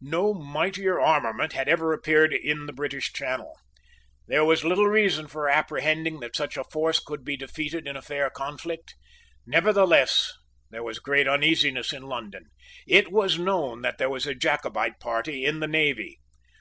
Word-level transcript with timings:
No 0.00 0.34
mightier 0.34 0.98
armament 0.98 1.52
had 1.52 1.68
ever 1.68 1.92
appeared 1.92 2.34
in 2.34 2.66
the 2.66 2.72
British 2.72 3.12
Channel. 3.12 3.56
There 4.26 4.44
was 4.44 4.64
little 4.64 4.88
reason 4.88 5.28
for 5.28 5.48
apprehending 5.48 6.18
that 6.18 6.34
such 6.34 6.56
a 6.56 6.64
force 6.64 6.98
could 6.98 7.22
be 7.24 7.36
defeated 7.36 7.86
in 7.86 7.94
a 7.96 8.02
fair 8.02 8.28
conflict. 8.28 8.96
Nevertheless 9.46 10.32
there 10.68 10.82
was 10.82 10.98
great 10.98 11.28
uneasiness 11.28 11.92
in 11.92 12.02
London. 12.02 12.46
It 12.88 13.12
was 13.12 13.38
known 13.38 13.82
that 13.82 13.98
there 13.98 14.10
was 14.10 14.26
a 14.26 14.34
Jacobite 14.34 14.98
party 14.98 15.44
in 15.44 15.60
the 15.60 15.68
navy. 15.68 16.18